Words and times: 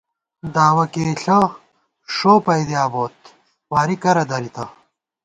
دعوہ 0.53 0.85
کېئیݪہ 0.93 1.37
ݭو 2.13 2.33
پَئیدِیا 2.45 2.83
بوت، 2.93 3.15
واری 3.71 3.95
کرہ 4.03 4.23
درِتہ 4.29 4.65